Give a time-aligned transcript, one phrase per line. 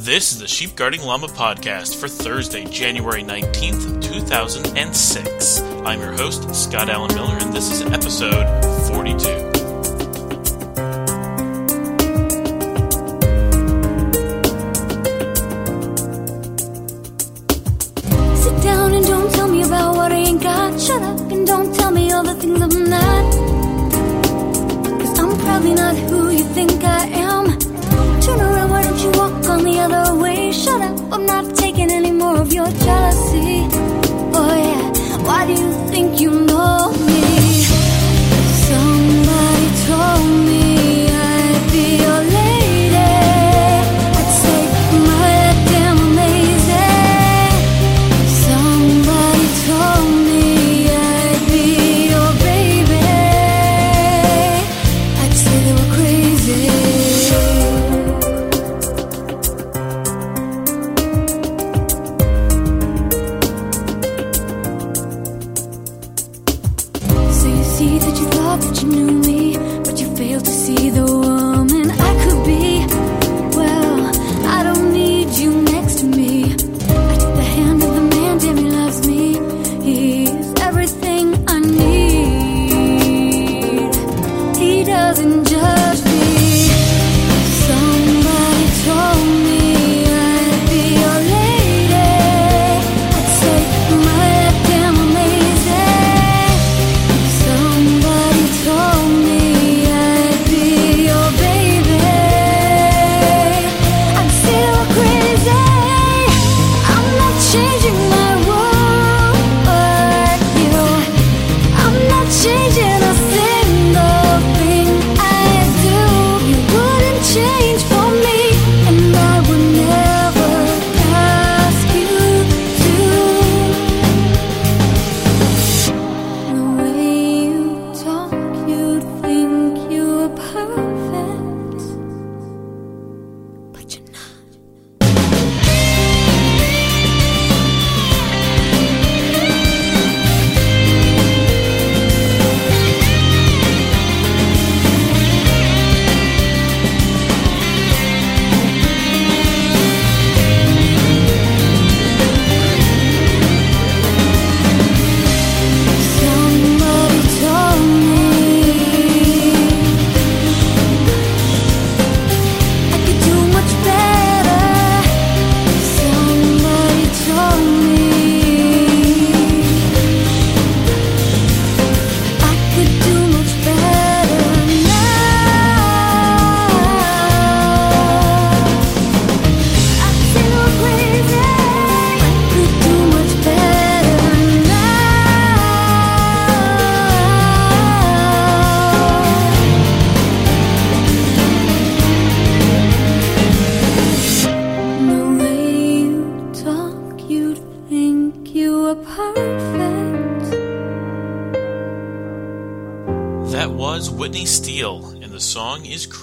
[0.00, 5.60] This is the Sheep Guarding Llama podcast for Thursday, January 19th, 2006.
[5.60, 8.46] I'm your host, Scott Allen Miller, and this is episode
[8.92, 9.47] 42.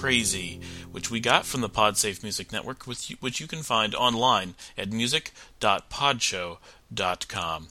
[0.05, 0.61] Crazy,
[0.91, 4.53] which we got from the Podsafe Music Network, which you, which you can find online
[4.77, 7.67] at music.podshow.com.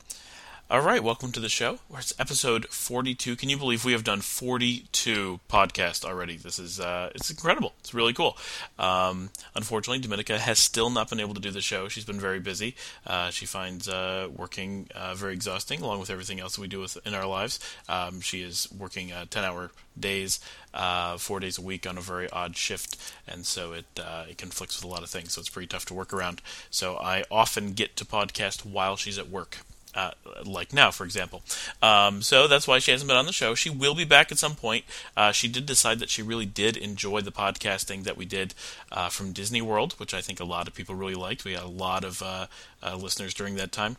[0.70, 1.80] All right, welcome to the show.
[1.94, 3.36] It's episode 42.
[3.36, 6.38] Can you believe we have done 42 podcasts already?
[6.38, 7.74] This is uh, it's incredible.
[7.80, 8.38] It's really cool.
[8.78, 11.88] Um, unfortunately, Dominica has still not been able to do the show.
[11.88, 12.76] She's been very busy.
[13.06, 16.96] Uh, she finds uh, working uh, very exhausting, along with everything else we do with,
[17.06, 17.60] in our lives.
[17.86, 19.70] Um, she is working uh, 10-hour
[20.00, 20.40] days,
[20.72, 22.96] uh, four days a week on a very odd shift,
[23.28, 25.34] and so it uh, it conflicts with a lot of things.
[25.34, 26.40] So it's pretty tough to work around.
[26.70, 29.58] So I often get to podcast while she's at work
[29.94, 30.12] uh,
[30.44, 31.42] like now, for example.
[31.82, 33.54] Um, so that's why she hasn't been on the show.
[33.54, 34.84] She will be back at some point.
[35.16, 38.54] Uh, she did decide that she really did enjoy the podcasting that we did
[38.92, 41.44] uh, from Disney World, which I think a lot of people really liked.
[41.44, 42.46] We had a lot of uh,
[42.82, 43.96] uh, listeners during that time.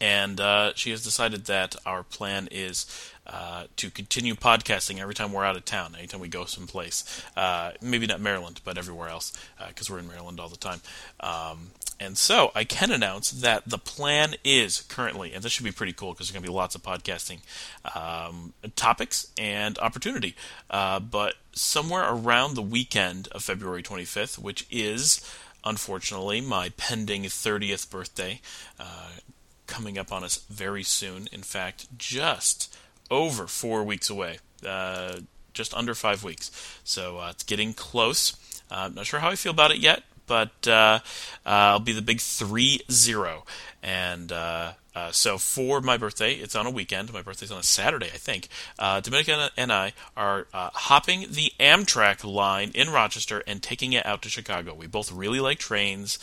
[0.00, 2.84] And uh, she has decided that our plan is
[3.26, 7.22] uh, to continue podcasting every time we're out of town, anytime we go someplace.
[7.36, 9.32] Uh, maybe not Maryland, but everywhere else,
[9.68, 10.80] because we're in Maryland all the time.
[11.20, 15.72] Um, and so I can announce that the plan is currently, and this should be
[15.72, 17.38] pretty cool because there's going to be lots of podcasting
[17.94, 20.34] um, topics and opportunity.
[20.68, 25.20] Uh, but somewhere around the weekend of February 25th, which is
[25.64, 28.40] unfortunately my pending 30th birthday,
[28.78, 29.10] uh,
[29.66, 31.28] coming up on us very soon.
[31.32, 32.76] In fact, just
[33.10, 35.20] over four weeks away, uh,
[35.52, 36.50] just under five weeks.
[36.84, 38.36] So uh, it's getting close.
[38.70, 41.00] Uh, not sure how I feel about it yet, but uh,
[41.44, 43.44] uh, I'll be the big three zero.
[43.82, 44.32] And
[44.94, 47.12] uh, so for my birthday, it's on a weekend.
[47.12, 48.48] My birthday's on a Saturday, I think.
[48.78, 54.06] Uh, Dominica and I are uh, hopping the Amtrak line in Rochester and taking it
[54.06, 54.74] out to Chicago.
[54.74, 56.18] We both really like trains,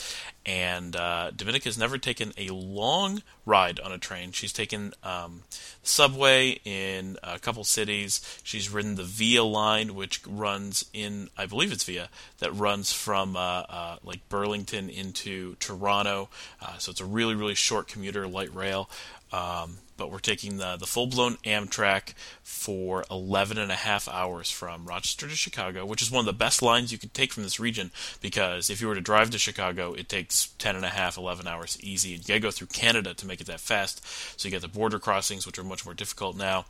[0.46, 4.32] and uh, Dominica has never taken a long ride on a train.
[4.32, 5.44] She's taken um,
[5.84, 8.22] subway in a couple cities.
[8.44, 12.10] She's ridden the Via line, which runs in, I believe it's Via,
[12.40, 16.30] that runs from uh, uh, like Burlington into Toronto.
[16.62, 18.90] Uh, so it's a really, really short commuter, light rail.
[19.34, 24.50] Um, but we're taking the, the full blown Amtrak for 11 and a half hours
[24.50, 27.44] from Rochester to Chicago, which is one of the best lines you can take from
[27.44, 30.90] this region because if you were to drive to Chicago, it takes 10 and a
[30.90, 32.10] half, 11 hours easy.
[32.10, 34.04] You gotta go through Canada to make it that fast.
[34.40, 36.66] So you get the border crossings, which are much more difficult now.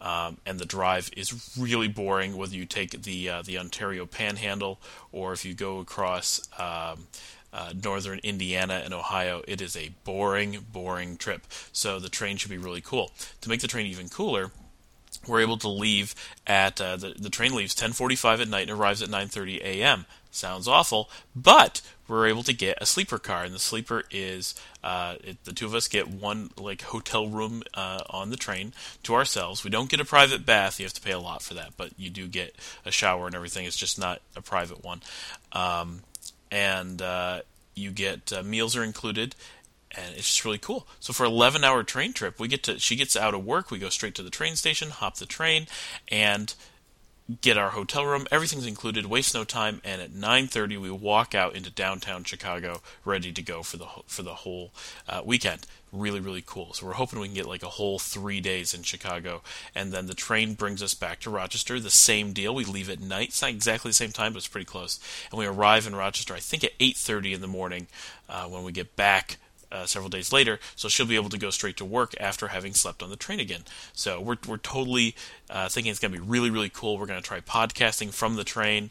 [0.00, 4.80] Um, and the drive is really boring whether you take the uh, the Ontario Panhandle
[5.12, 7.06] or if you go across um,
[7.52, 11.42] uh, northern Indiana and Ohio, it is a boring, boring trip.
[11.72, 13.12] So the train should be really cool.
[13.42, 14.50] To make the train even cooler,
[15.26, 16.14] we're able to leave
[16.46, 20.06] at uh, the the train leaves 10:45 at night and arrives at 9:30 a.m.
[20.30, 25.16] Sounds awful, but we're able to get a sleeper car, and the sleeper is uh,
[25.22, 28.72] it, the two of us get one like hotel room uh, on the train
[29.02, 29.62] to ourselves.
[29.62, 31.90] We don't get a private bath; you have to pay a lot for that, but
[31.98, 33.66] you do get a shower and everything.
[33.66, 35.02] It's just not a private one.
[35.52, 36.00] Um,
[36.52, 37.40] and uh,
[37.74, 39.34] you get uh, meals are included
[39.90, 40.86] and it's just really cool.
[41.00, 43.78] So for 11 hour train trip, we get to she gets out of work, we
[43.78, 45.66] go straight to the train station, hop the train,
[46.08, 46.54] and
[47.40, 48.26] get our hotel room.
[48.30, 53.32] Everything's included, waste no time, and at 9:30 we walk out into downtown Chicago, ready
[53.32, 54.72] to go for the for the whole
[55.08, 55.66] uh, weekend.
[55.92, 56.72] Really, really cool.
[56.72, 59.42] So we're hoping we can get like a whole three days in Chicago,
[59.74, 61.78] and then the train brings us back to Rochester.
[61.78, 62.54] The same deal.
[62.54, 63.28] We leave at night.
[63.28, 64.98] It's not exactly the same time, but it's pretty close.
[65.30, 67.88] And we arrive in Rochester, I think, at 8:30 in the morning.
[68.26, 69.36] Uh, when we get back
[69.72, 72.74] uh, several days later, so she'll be able to go straight to work after having
[72.74, 73.62] slept on the train again.
[73.94, 75.16] So we're, we're totally
[75.52, 76.98] uh, thinking it's going to be really, really cool.
[76.98, 78.90] We're going to try podcasting from the train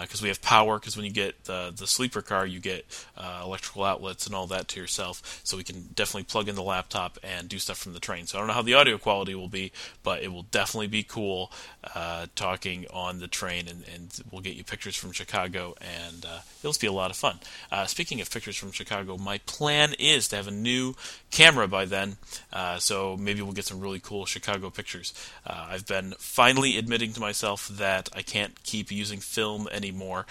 [0.00, 0.78] because uh, we have power.
[0.78, 2.84] Because when you get the, the sleeper car, you get
[3.16, 5.40] uh, electrical outlets and all that to yourself.
[5.44, 8.26] So we can definitely plug in the laptop and do stuff from the train.
[8.26, 9.72] So I don't know how the audio quality will be,
[10.02, 11.52] but it will definitely be cool
[11.94, 16.40] uh, talking on the train, and, and we'll get you pictures from Chicago, and uh,
[16.62, 17.38] it'll be a lot of fun.
[17.86, 20.94] speaking of pictures from Chicago, my plan is is to have a new
[21.30, 22.16] camera by then,
[22.52, 25.12] uh, so maybe we'll get some really cool Chicago pictures.
[25.44, 30.26] Uh, I've been finally admitting to myself that I can't keep using film anymore.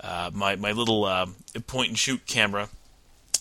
[0.00, 1.36] Uh, my my little um,
[1.66, 2.68] point and shoot camera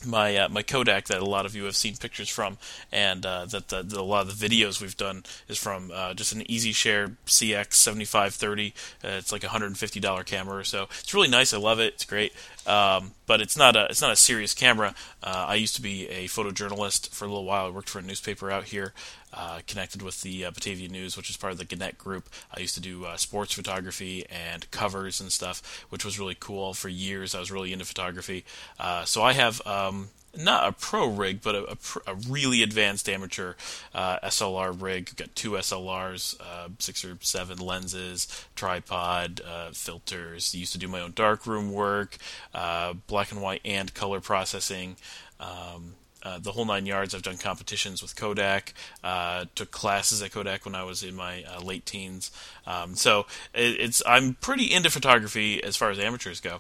[0.06, 2.58] my uh, my Kodak that a lot of you have seen pictures from,
[2.92, 6.14] and uh, that the, the, a lot of the videos we've done is from uh,
[6.14, 8.74] just an EasyShare CX seventy five thirty.
[9.04, 10.84] Uh, it's like a hundred and fifty dollar camera or so.
[11.00, 11.54] It's really nice.
[11.54, 11.94] I love it.
[11.94, 12.34] It's great.
[12.66, 14.94] Um, but it's not a it's not a serious camera.
[15.24, 17.68] Uh, I used to be a photojournalist for a little while.
[17.68, 18.94] I worked for a newspaper out here,
[19.38, 22.28] uh, connected with the uh, Batavia News, which is part of the Gannett Group.
[22.56, 26.74] I used to do uh, sports photography and covers and stuff, which was really cool.
[26.74, 28.46] For years, I was really into photography.
[28.80, 33.08] Uh, so I have um, not a pro rig, but a, a, a really advanced
[33.08, 33.54] amateur
[33.94, 35.16] uh, SLR rig.
[35.16, 40.56] Got two SLRs, uh, six or seven lenses, tripod, uh, filters.
[40.56, 42.18] Used to do my own darkroom work,
[42.56, 44.96] uh, black and white and color processing.
[45.40, 45.94] Um,
[46.28, 47.16] uh, the whole nine yards.
[47.16, 48.74] I've done competitions with Kodak.
[49.04, 52.32] Uh, took classes at Kodak when I was in my uh, late teens.
[52.66, 56.60] Um, so it, it's I'm pretty into photography as far as amateurs go,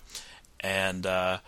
[0.61, 1.39] and uh,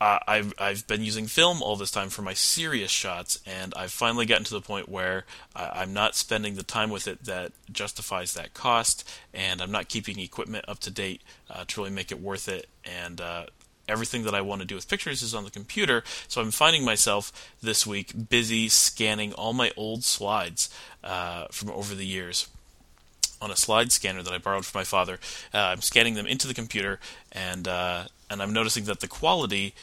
[0.00, 4.26] I've I've been using film all this time for my serious shots, and I've finally
[4.26, 8.52] gotten to the point where I'm not spending the time with it that justifies that
[8.52, 12.48] cost, and I'm not keeping equipment up to date uh, to really make it worth
[12.48, 12.68] it.
[12.84, 13.46] And uh,
[13.88, 16.84] everything that I want to do with pictures is on the computer, so I'm finding
[16.84, 20.68] myself this week busy scanning all my old slides
[21.04, 22.48] uh, from over the years
[23.40, 25.18] on a slide scanner that I borrowed from my father.
[25.52, 26.98] Uh, I'm scanning them into the computer,
[27.32, 29.74] and uh, and I'm noticing that the quality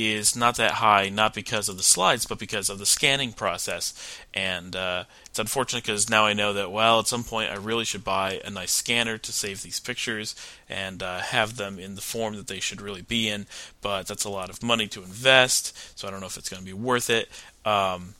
[0.00, 3.94] is not that high, not because of the slides, but because of the scanning process.
[4.32, 7.84] And uh, it's unfortunate because now I know that, well, at some point I really
[7.84, 10.34] should buy a nice scanner to save these pictures
[10.68, 13.46] and uh, have them in the form that they should really be in.
[13.80, 16.62] But that's a lot of money to invest, so I don't know if it's going
[16.62, 17.28] to be worth it.
[17.64, 18.14] Um,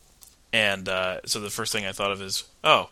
[0.53, 2.91] and uh, so the first thing I thought of is, oh,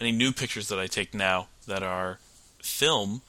[0.00, 2.18] any new pictures that I take now that are
[2.62, 3.22] film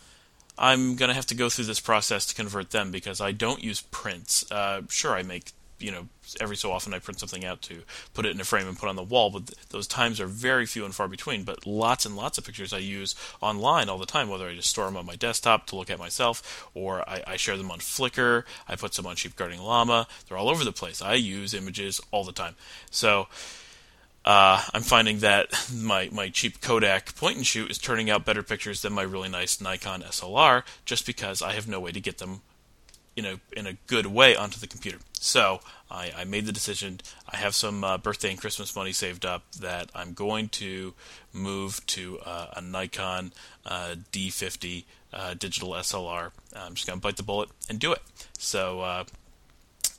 [0.58, 3.64] I'm going to have to go through this process to convert them because I don't
[3.64, 4.50] use prints.
[4.52, 6.08] Uh, sure, I make you know,
[6.40, 7.84] every so often I print something out to
[8.14, 10.28] put it in a frame and put on the wall, but th- those times are
[10.28, 11.44] very few and far between.
[11.44, 14.70] But lots and lots of pictures I use online all the time, whether I just
[14.70, 17.80] store them on my desktop to look at myself, or I, I share them on
[17.80, 20.08] Flickr, I put some on Sheep Guarding Llama.
[20.28, 21.02] They're all over the place.
[21.02, 22.56] I use images all the time.
[22.90, 23.28] So,
[24.26, 28.42] uh, I'm finding that my, my cheap Kodak point and shoot is turning out better
[28.42, 32.18] pictures than my really nice Nikon SLR just because I have no way to get
[32.18, 32.42] them
[33.16, 34.98] in a in a good way onto the computer.
[35.14, 37.00] So I, I made the decision.
[37.30, 40.94] I have some uh, birthday and Christmas money saved up that I'm going to
[41.32, 43.32] move to uh, a Nikon
[43.66, 46.32] uh, D50 uh, digital SLR.
[46.56, 48.02] I'm just going to bite the bullet and do it.
[48.38, 49.06] So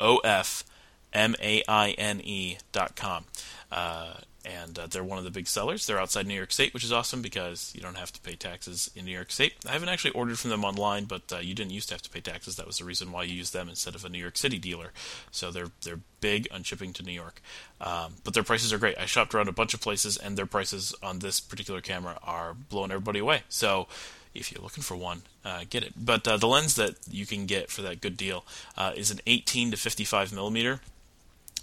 [0.00, 0.64] O F
[1.12, 3.24] M A I N E.com.
[3.70, 5.86] Uh, and uh, they're one of the big sellers.
[5.86, 8.90] They're outside New York State, which is awesome because you don't have to pay taxes
[8.94, 9.54] in New York State.
[9.66, 12.10] I haven't actually ordered from them online, but uh, you didn't used to have to
[12.10, 12.56] pay taxes.
[12.56, 14.92] That was the reason why you used them instead of a New York City dealer.
[15.30, 17.40] So they're they're big on shipping to New York,
[17.80, 18.98] um, but their prices are great.
[18.98, 22.54] I shopped around a bunch of places, and their prices on this particular camera are
[22.54, 23.42] blowing everybody away.
[23.48, 23.88] So
[24.34, 25.92] if you're looking for one, uh, get it.
[25.96, 28.44] But uh, the lens that you can get for that good deal
[28.76, 30.80] uh, is an 18 to 55 millimeter.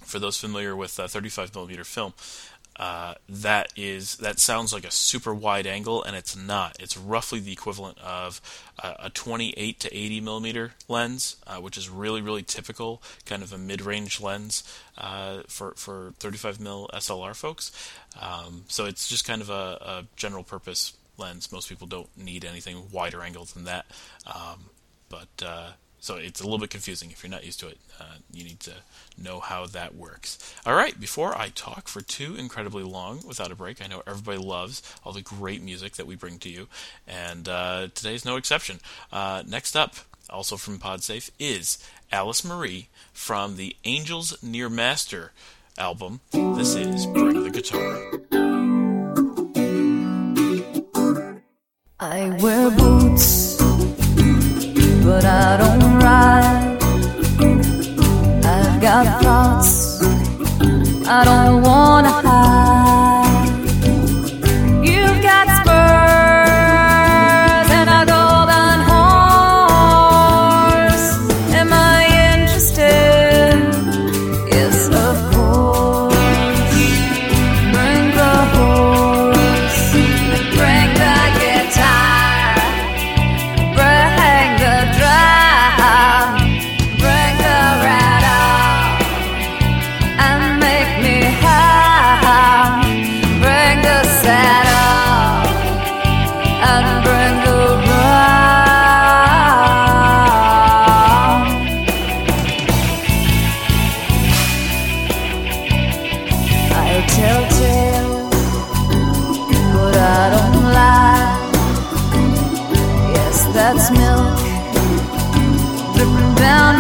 [0.04, 2.14] For those familiar with uh, 35 millimeter film,
[2.82, 6.76] uh, that is that sounds like a super wide angle, and it's not.
[6.80, 8.42] It's roughly the equivalent of
[8.82, 13.54] uh, a 28 to 80 millimeter lens, uh, which is really really typical, kind of
[13.54, 14.64] a mid-range lens
[14.98, 17.72] uh, for for 35 mil SLR folks.
[18.20, 21.52] Um, so it's just kind of a, a, general purpose lens.
[21.52, 23.86] Most people don't need anything wider angle than that,
[24.26, 24.72] um,
[25.08, 25.70] but uh,
[26.02, 27.78] so it's a little bit confusing if you're not used to it.
[28.00, 28.74] Uh, you need to
[29.18, 30.54] know how that works.
[30.66, 34.40] All right, before I talk for too incredibly long without a break, I know everybody
[34.40, 36.68] loves all the great music that we bring to you,
[37.08, 38.80] and uh, today's no exception.
[39.14, 39.96] Uh, next up,
[40.28, 41.78] also from PodSafe, is
[42.12, 45.34] Alice Maria from the Angels Near Master
[45.78, 46.22] album.
[46.32, 48.12] This is Bring the Guitar.
[52.00, 53.62] I wear boots
[55.04, 55.91] but I don't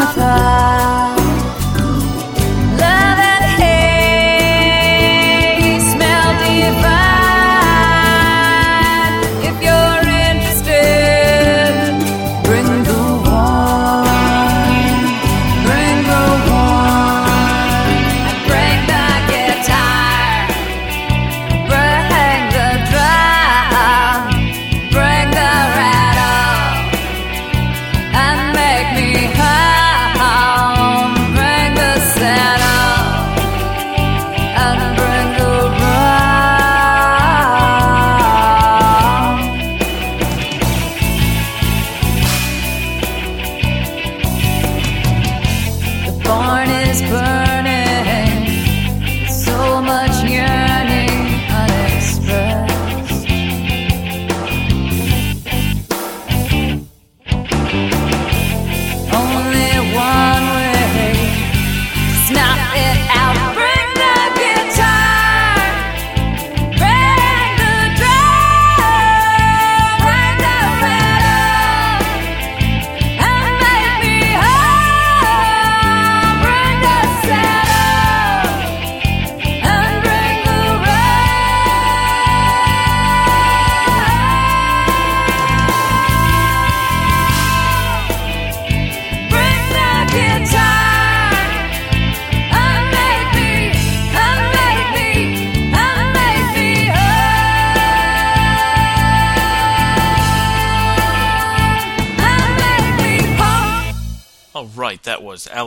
[0.01, 0.50] my pride.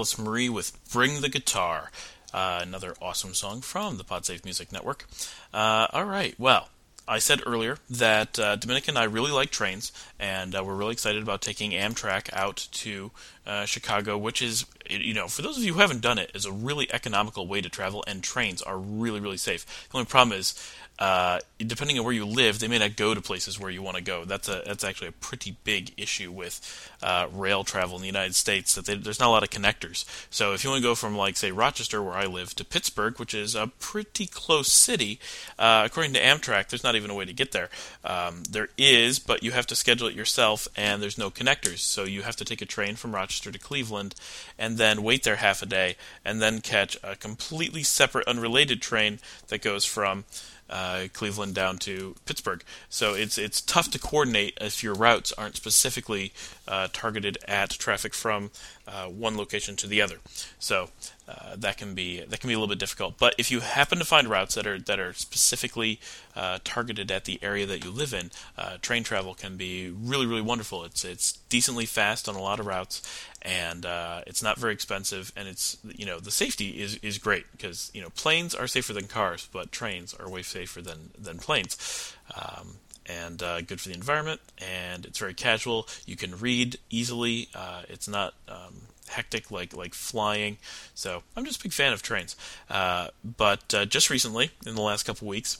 [0.04, 1.90] Alice Maria with Bring the Guitar.
[2.34, 5.06] Uh, another awesome song from the PodSafe Music Network.
[5.54, 6.68] Uh, all right, well,
[7.08, 10.92] I said earlier that uh, Dominica and I really like trains, and uh, we're really
[10.92, 13.12] excited about taking Amtrak out to
[13.46, 16.44] uh, Chicago, which is, you know, for those of you who haven't done it, is
[16.44, 19.88] a really economical way to travel, and trains are really, really safe.
[19.90, 20.52] The only problem is
[20.98, 23.96] uh, depending on where you live, they may not go to places where you want
[23.96, 24.24] to go.
[24.24, 28.36] That's a that's actually a pretty big issue with uh, rail travel in the United
[28.36, 28.76] States.
[28.76, 30.04] That they, there's not a lot of connectors.
[30.30, 33.18] So if you want to go from like say Rochester, where I live, to Pittsburgh,
[33.18, 35.18] which is a pretty close city,
[35.58, 37.70] uh, according to Amtrak, there's not even a way to get there.
[38.04, 41.78] Um, there is, but you have to schedule it yourself, and there's no connectors.
[41.78, 44.14] So you have to take a train from Rochester to Cleveland,
[44.56, 49.18] and then wait there half a day, and then catch a completely separate, unrelated train
[49.48, 50.24] that goes from
[50.70, 52.62] uh, Cleveland down to Pittsburgh.
[52.88, 56.32] So it's it's tough to coordinate if your routes aren't specifically
[56.66, 58.50] uh, targeted at traffic from
[58.86, 60.16] uh, one location to the other.
[60.58, 60.90] So
[61.26, 63.18] uh, that can be that can be a little bit difficult.
[63.18, 66.00] But if you happen to find routes that are that are specifically
[66.36, 70.26] uh, targeted at the area that you live in, uh, train travel can be really
[70.26, 70.84] really wonderful.
[70.84, 73.00] It's it's decently fast on a lot of routes,
[73.40, 77.46] and uh, it's not very expensive, and it's you know the safety is is great
[77.52, 81.38] because you know planes are safer than cars, but trains are way safer than than
[81.38, 82.14] planes.
[82.36, 85.88] Um, and uh, good for the environment, and it's very casual.
[86.06, 87.48] You can read easily.
[87.54, 90.58] Uh, it's not um, hectic like like flying.
[90.94, 92.36] So I'm just a big fan of trains.
[92.68, 95.58] Uh, but uh, just recently, in the last couple weeks,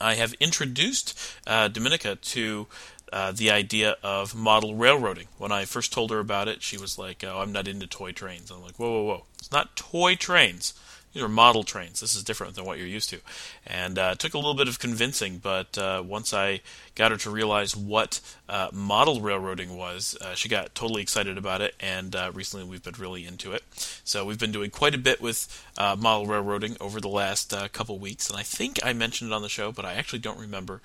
[0.00, 2.66] I have introduced uh, Dominica to
[3.12, 5.26] uh, the idea of model railroading.
[5.38, 8.12] When I first told her about it, she was like, "Oh, I'm not into toy
[8.12, 9.24] trains." I'm like, "Whoa, whoa, whoa!
[9.38, 10.74] It's not toy trains."
[11.12, 12.00] These are model trains.
[12.00, 13.18] This is different than what you're used to.
[13.66, 16.60] And uh, it took a little bit of convincing, but uh, once I
[16.94, 21.62] got her to realize what uh, model railroading was, uh, she got totally excited about
[21.62, 21.74] it.
[21.80, 23.64] And uh, recently we've been really into it.
[24.04, 27.98] So we've been doing quite a bit with uh, model railroading over the last couple
[27.98, 28.30] weeks.
[28.30, 30.80] And I think I mentioned it on the show, but I actually don't remember.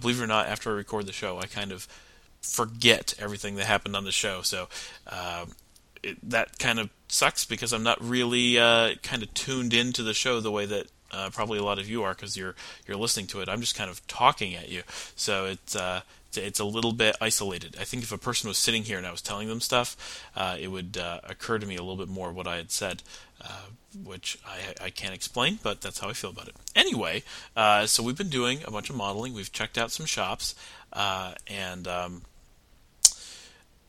[0.00, 1.86] believe it or not, after I record the show, I kind of
[2.40, 4.40] forget everything that happened on the show.
[4.40, 4.68] So
[6.06, 10.14] it, that kind of sucks because I'm not really uh, kind of tuned into the
[10.14, 12.54] show the way that uh, probably a lot of you are because you're
[12.86, 13.48] you're listening to it.
[13.48, 14.82] I'm just kind of talking at you,
[15.14, 16.02] so it's uh,
[16.34, 17.76] it's a little bit isolated.
[17.80, 20.56] I think if a person was sitting here and I was telling them stuff, uh,
[20.60, 23.02] it would uh, occur to me a little bit more what I had said,
[23.42, 23.66] uh,
[24.04, 26.56] which I, I can't explain, but that's how I feel about it.
[26.74, 27.22] Anyway,
[27.86, 29.32] so we've been doing a bunch of modeling.
[29.32, 30.54] We've checked out some shops,
[30.92, 32.22] and um,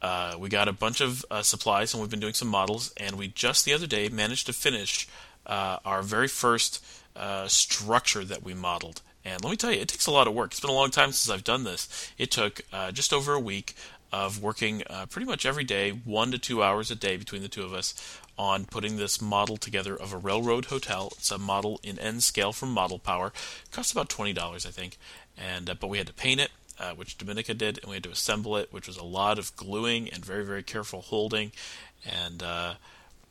[0.01, 2.93] uh, we got a bunch of uh, supplies and we've been doing some models.
[2.97, 5.07] And we just the other day managed to finish
[5.45, 9.01] uh, our very first uh, structure that we modeled.
[9.25, 10.51] And let me tell you, it takes a lot of work.
[10.51, 12.11] It's been a long time since I've done this.
[12.17, 13.75] It took uh, just over a week
[14.11, 17.49] of working uh, pretty much every day, one to two hours a day between the
[17.49, 21.09] two of us, on putting this model together of a railroad hotel.
[21.17, 23.33] It's a model in N scale from Model Power.
[23.65, 24.97] It cost about twenty dollars, I think.
[25.37, 28.11] And but we had to paint it uh, which Dominica did, and we had to
[28.11, 31.51] assemble it, which was a lot of gluing and very, very careful holding
[32.05, 32.75] and uh,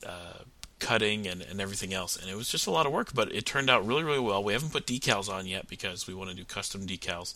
[0.05, 0.39] uh,
[0.79, 2.17] cutting and, and everything else.
[2.17, 4.43] And it was just a lot of work, but it turned out really, really well.
[4.43, 7.35] We haven't put decals on yet because we want to do custom decals.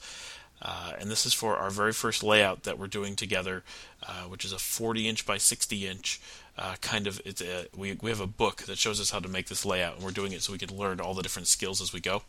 [0.63, 3.63] Uh, and this is for our very first layout that we're doing together,
[4.07, 6.21] uh, which is a 40 inch by 60 inch
[6.59, 7.21] uh, kind of.
[7.25, 9.95] It's a, we we have a book that shows us how to make this layout,
[9.95, 12.23] and we're doing it so we can learn all the different skills as we go.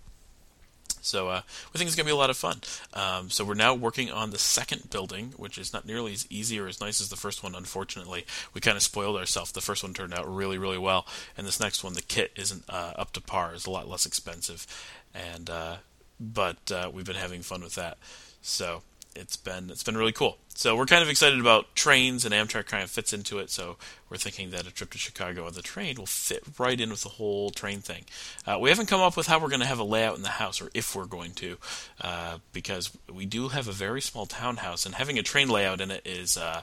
[1.01, 1.41] So uh,
[1.73, 2.61] we think it's going to be a lot of fun.
[2.93, 6.59] Um, so we're now working on the second building, which is not nearly as easy
[6.59, 7.55] or as nice as the first one.
[7.55, 9.51] Unfortunately, we kind of spoiled ourselves.
[9.51, 11.05] The first one turned out really, really well,
[11.37, 13.53] and this next one, the kit isn't uh, up to par.
[13.53, 14.67] It's a lot less expensive,
[15.13, 15.77] and uh,
[16.19, 17.97] but uh, we've been having fun with that.
[18.41, 18.83] So
[19.15, 20.37] it's been it's been really cool.
[20.61, 23.49] So we're kind of excited about trains, and Amtrak kind of fits into it.
[23.49, 23.77] So
[24.11, 27.01] we're thinking that a trip to Chicago on the train will fit right in with
[27.01, 28.03] the whole train thing.
[28.45, 30.29] Uh, we haven't come up with how we're going to have a layout in the
[30.29, 31.57] house, or if we're going to,
[32.01, 35.89] uh, because we do have a very small townhouse, and having a train layout in
[35.89, 36.61] it is uh,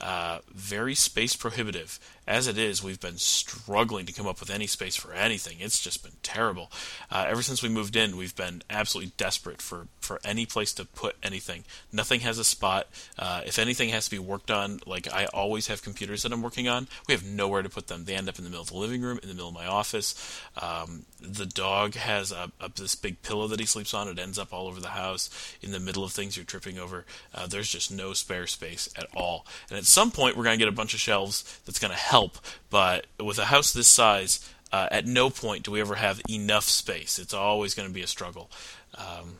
[0.00, 1.98] uh very space prohibitive.
[2.28, 5.56] As it is, we've been struggling to come up with any space for anything.
[5.60, 6.70] It's just been terrible.
[7.10, 10.84] Uh, ever since we moved in, we've been absolutely desperate for, for any place to
[10.84, 11.64] put anything.
[11.90, 12.86] Nothing has a spot.
[13.18, 16.42] Uh, if anything has to be worked on, like I always have computers that I'm
[16.42, 18.04] working on, we have nowhere to put them.
[18.04, 19.66] They end up in the middle of the living room, in the middle of my
[19.66, 20.40] office.
[20.60, 24.08] Um, the dog has a, a, this big pillow that he sleeps on.
[24.08, 25.30] It ends up all over the house,
[25.62, 27.04] in the middle of things you're tripping over.
[27.34, 29.46] Uh, there's just no spare space at all.
[29.68, 31.98] And at some point, we're going to get a bunch of shelves that's going to
[31.98, 32.38] help.
[32.70, 36.64] But with a house this size, uh, at no point do we ever have enough
[36.64, 37.18] space.
[37.18, 38.50] It's always going to be a struggle.
[38.94, 39.38] Um,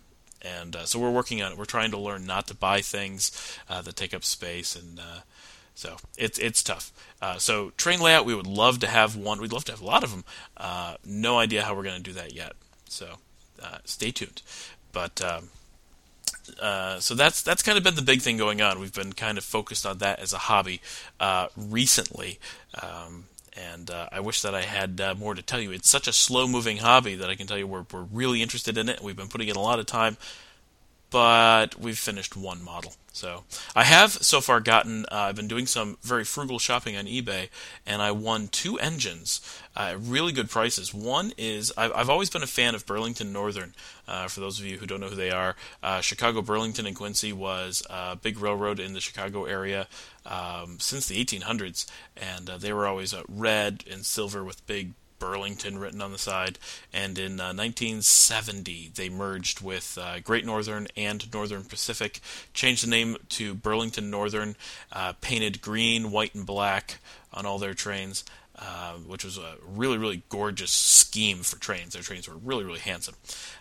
[0.57, 1.59] and uh, so we're working on it.
[1.59, 3.31] We're trying to learn not to buy things
[3.69, 5.21] uh, that take up space and uh,
[5.75, 6.91] So it's it's tough.
[7.23, 9.41] Uh, so train layout, we would love to have one.
[9.41, 10.25] We'd love to have a lot of them.
[10.57, 12.55] Uh, no idea how we're going to do that yet.
[12.89, 13.07] So
[13.63, 14.43] uh, stay tuned.
[14.93, 15.51] But um,
[16.61, 18.81] uh, so that's that's kind of been the big thing going on.
[18.81, 20.81] We've been kind of focused on that as a hobby
[21.21, 22.39] uh, recently.
[22.83, 23.27] Um,
[23.59, 25.73] and uh, I wish that I had uh, more to tell you.
[25.73, 28.89] It's such a slow-moving hobby that I can tell you we're, we're really interested in
[28.89, 29.03] it.
[29.03, 30.17] We've been putting in a lot of time,
[31.11, 32.95] but we've finished one model.
[33.13, 33.43] So
[33.75, 35.05] I have so far gotten.
[35.11, 37.49] Uh, I've been doing some very frugal shopping on eBay,
[37.85, 39.41] and I won two engines,
[39.75, 40.95] uh, really good prices.
[40.95, 43.75] One is I've, I've, always been a fan of Burlington Northern.
[44.07, 46.95] Uh, for those of you who don't know who they are, uh, Chicago Burlington and
[46.95, 49.89] Quincy was a big railroad in the Chicago area
[50.25, 55.79] um, since the 1800s, and uh, they were always red and silver with big Burlington
[55.79, 56.59] written on the side.
[56.93, 62.21] And in uh, 1970, they merged with uh, Great Northern and Northern Pacific,
[62.55, 64.57] changed the name to Burlington Northern,
[64.93, 66.99] uh, painted green, white, and black
[67.33, 68.25] on all their trains.
[68.61, 71.93] Uh, which was a really, really gorgeous scheme for trains.
[71.93, 73.15] Their trains were really, really handsome.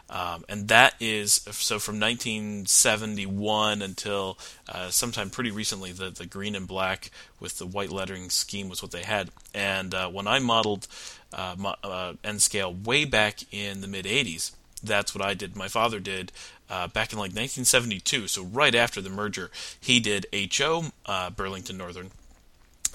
[0.09, 6.55] Um, and that is so from 1971 until uh, sometime pretty recently, the, the green
[6.55, 9.29] and black with the white lettering scheme was what they had.
[9.53, 10.87] And uh, when I modeled
[11.33, 14.51] uh, uh, N scale way back in the mid 80s.
[14.83, 15.55] That's what I did.
[15.55, 16.31] My father did
[16.69, 18.27] uh, back in like 1972.
[18.27, 22.11] So right after the merger, he did HO uh, Burlington Northern,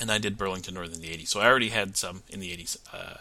[0.02, 1.28] and I did Burlington Northern in the 80s.
[1.28, 2.76] So I already had some in the 80s.
[2.92, 3.18] Uh,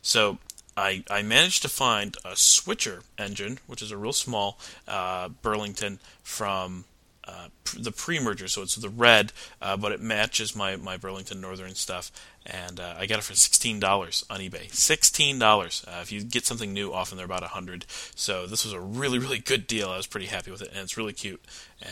[0.00, 0.38] so
[0.76, 5.98] I, I managed to find a switcher engine, which is a real small uh, Burlington
[6.22, 6.84] from
[7.24, 11.74] uh, the pre-merger, so it's the red, uh, but it matches my, my Burlington Northern
[11.74, 12.12] stuff,
[12.46, 14.72] and uh, I got it for sixteen dollars on eBay.
[14.72, 15.84] Sixteen dollars.
[15.86, 17.84] Uh, if you get something new, often they're about a hundred.
[18.14, 19.90] So this was a really really good deal.
[19.90, 21.42] I was pretty happy with it, and it's really cute,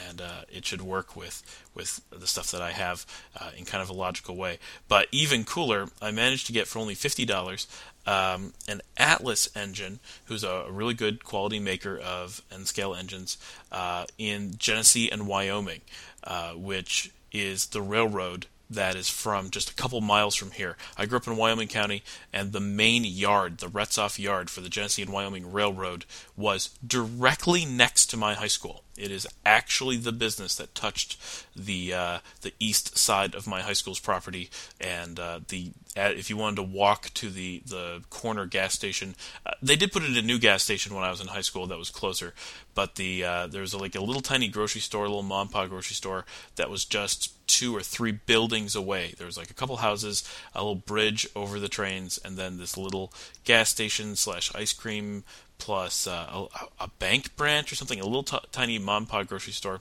[0.08, 1.42] and uh, it should work with
[1.74, 3.06] with the stuff that I have
[3.38, 4.58] uh, in kind of a logical way.
[4.88, 7.66] But even cooler, I managed to get for only fifty dollars
[8.08, 13.36] um, an Atlas engine, who's a, really good quality maker of N scale engines
[13.70, 15.82] uh, in Genesee and Wyoming,
[16.24, 20.76] uh, which is the railroad that is from just a couple miles from here.
[20.96, 22.02] I grew up in Wyoming County,
[22.32, 26.04] and the main yard, the Retsof Yard for the Genesee and Wyoming Railroad,
[26.36, 28.84] was directly next to my high school.
[28.96, 31.20] It is actually the business that touched
[31.54, 34.50] the uh, the east side of my high school's property,
[34.80, 39.14] and uh, the if you wanted to walk to the the corner gas station,
[39.46, 41.66] uh, they did put in a new gas station when I was in high school
[41.68, 42.34] that was closer,
[42.74, 45.48] but the uh, there was a, like a little tiny grocery store, a little mom
[45.48, 46.24] and pop grocery store
[46.56, 49.14] that was just two or three buildings away.
[49.18, 50.22] There was like a couple houses,
[50.54, 53.12] a little bridge over the trains, and then this little
[53.44, 55.24] gas station slash ice cream
[55.58, 59.26] plus uh, a, a, bank branch or something, a little t- tiny mom and pop
[59.26, 59.80] grocery store.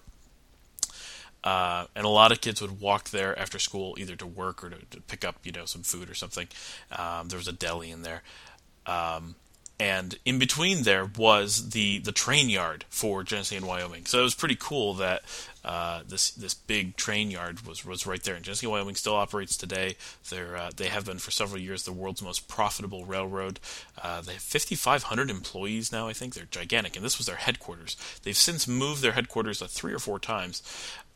[1.43, 4.71] Uh, and a lot of kids would walk there after school, either to work or
[4.71, 6.47] to, to pick up, you know, some food or something.
[6.91, 8.23] Um, there was a deli in there.
[8.85, 9.35] Um,
[9.79, 14.05] and in between there was the the train yard for Genesee and Wyoming.
[14.05, 15.21] So it was pretty cool that
[15.63, 18.35] uh, this this big train yard was was right there.
[18.35, 19.95] And Genesee, Wyoming still operates today.
[20.29, 23.59] They're uh, they have been for several years the world's most profitable railroad.
[24.01, 26.07] Uh, they have 5,500 employees now.
[26.07, 27.97] I think they're gigantic, and this was their headquarters.
[28.23, 30.63] They've since moved their headquarters uh, three or four times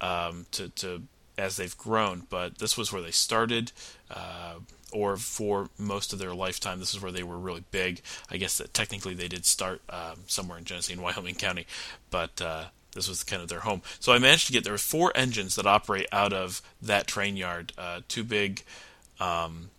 [0.01, 1.03] um, to to
[1.41, 3.71] as they've grown, but this was where they started.
[4.09, 4.55] Uh,
[4.93, 6.79] or for most of their lifetime.
[6.79, 8.01] This is where they were really big.
[8.29, 11.65] I guess that technically they did start um, somewhere in Genesee and Wyoming County,
[12.09, 13.81] but uh, this was kind of their home.
[13.99, 17.37] So I managed to get there were four engines that operate out of that train
[17.37, 17.71] yard.
[17.77, 18.63] Uh, two big
[19.19, 19.69] um,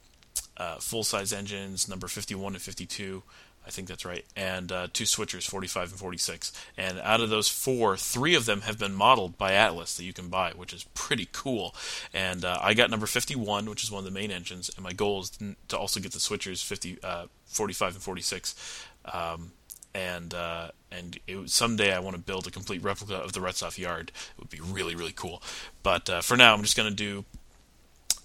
[0.56, 3.22] uh, full size engines, number 51 and 52.
[3.64, 6.52] I think that's right, and uh, two switchers, 45 and 46.
[6.76, 10.12] And out of those four, three of them have been modeled by Atlas that you
[10.12, 11.74] can buy, which is pretty cool.
[12.12, 14.92] And uh, I got number 51, which is one of the main engines, and my
[14.92, 18.86] goal is to also get the switchers 50, uh, 45 and 46.
[19.12, 19.52] Um,
[19.94, 23.78] and uh, and it, someday I want to build a complete replica of the Retsof
[23.78, 24.10] yard.
[24.10, 25.42] It would be really really cool.
[25.82, 27.24] But uh, for now, I'm just going to do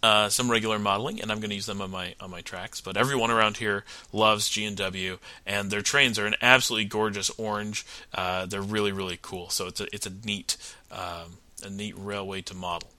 [0.07, 2.79] uh, some regular modeling, and I'm going to use them on my on my tracks.
[2.79, 7.29] But everyone around here loves G and W, and their trains are an absolutely gorgeous
[7.37, 7.85] orange.
[8.13, 9.49] Uh, they're really really cool.
[9.49, 10.55] So it's a it's a neat
[10.91, 12.89] um, a neat railway to model.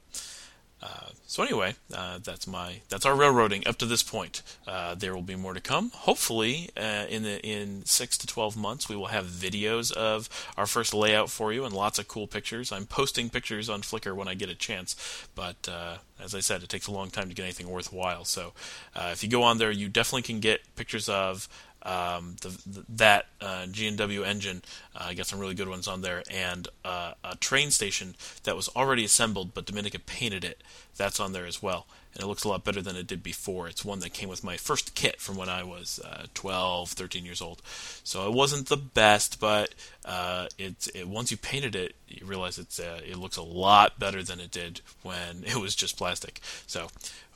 [0.81, 4.43] Uh, so anyway, uh, that's my that's our railroading up to this point.
[4.67, 5.91] Uh, there will be more to come.
[5.93, 10.67] Hopefully, uh, in the in six to twelve months, we will have videos of our
[10.67, 12.71] first layout for you and lots of cool pictures.
[12.71, 16.63] I'm posting pictures on Flickr when I get a chance, but uh, as I said,
[16.63, 18.25] it takes a long time to get anything worthwhile.
[18.25, 18.53] So
[18.97, 21.49] if you go on there, you definitely can get pictures of
[21.83, 24.63] um, the, the, that uh, G&W engine.
[24.95, 28.15] Uh, got some really good ones on there, and uh, a train station
[28.45, 30.63] that was already assembled, but Dominica painted it.
[30.97, 33.69] That's on there as well, and it looks a lot better than it did before.
[33.69, 37.25] It's one that came with my first kit from when I was uh, 12, 13
[37.25, 37.63] years old.
[38.05, 42.59] So it wasn't the best, but uh, it, it once you painted it, you realize
[42.59, 46.41] it's uh, it looks a lot better than it did when it was just plastic.
[46.67, 46.89] So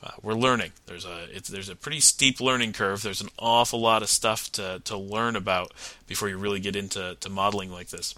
[0.03, 0.71] uh, we're learning.
[0.85, 3.01] There's a there's a pretty steep learning curve.
[3.01, 5.71] There's an awful lot of stuff to to learn about
[6.07, 8.15] before you really get into to modeling like this.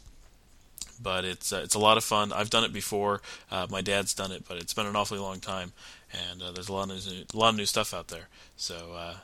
[1.02, 2.32] But it's uh, it's a lot of fun.
[2.32, 3.22] I've done it before.
[3.52, 5.74] Uh, my dad's done it, but it's been an awfully long time,
[6.13, 8.28] and uh, there's a lot of new, a lot of new stuff out there.
[8.56, 9.15] So uh,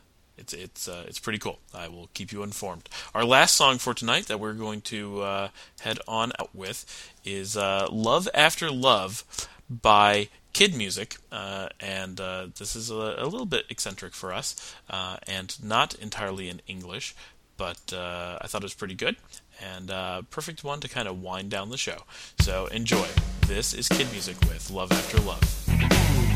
[0.41, 1.60] it's it's uh, it's pretty cool.
[1.74, 2.89] I will keep you informed.
[3.13, 5.50] Our last song for tonight that we're going to uh,
[5.82, 6.86] head on out with
[7.24, 9.24] is uh, "Love After Love"
[9.70, 15.17] by KidMusic, uh, and uh, this is a, a, little bit eccentric for us, uh,
[15.26, 17.15] and not entirely in English,
[17.56, 19.15] but I thought it was pretty good
[19.62, 19.89] and
[20.32, 22.04] perfect one to kind of wind down the show.
[22.39, 23.08] So enjoy.
[23.48, 26.31] This is KidMusic with "Love After Love."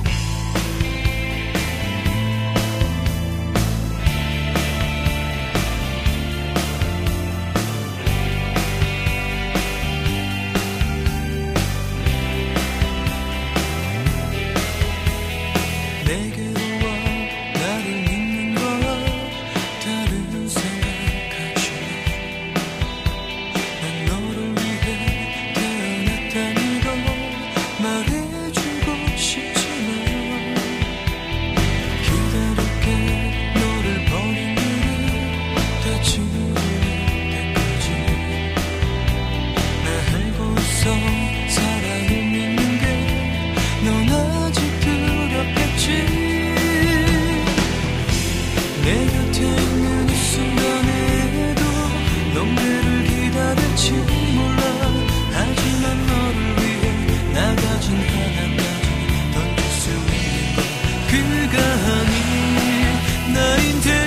[63.65, 64.04] Don't you